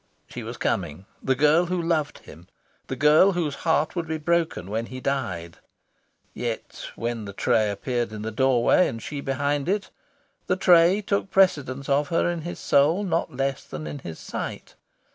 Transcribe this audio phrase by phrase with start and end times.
[0.25, 2.47] She was coming, the girl who loved him,
[2.87, 5.57] the girl whose heart would be broken when he died.
[6.33, 9.91] Yet, when the tray appeared in the doorway, and she behind it,
[10.47, 14.73] the tray took precedence of her in his soul not less than in his sight.